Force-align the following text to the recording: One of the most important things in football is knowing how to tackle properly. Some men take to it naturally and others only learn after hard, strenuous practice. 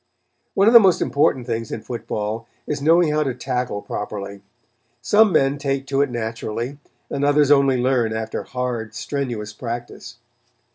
One 0.55 0.65
of 0.67 0.73
the 0.73 0.79
most 0.79 0.99
important 0.99 1.45
things 1.45 1.71
in 1.71 1.81
football 1.83 2.47
is 2.65 2.81
knowing 2.81 3.11
how 3.11 3.21
to 3.21 3.35
tackle 3.35 3.83
properly. 3.83 4.41
Some 5.03 5.31
men 5.31 5.59
take 5.59 5.85
to 5.85 6.01
it 6.01 6.09
naturally 6.09 6.79
and 7.11 7.23
others 7.23 7.51
only 7.51 7.77
learn 7.77 8.11
after 8.11 8.41
hard, 8.41 8.95
strenuous 8.95 9.53
practice. 9.53 10.17